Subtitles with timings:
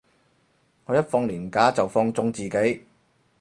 [0.85, 2.83] 我一放連假就放縱自己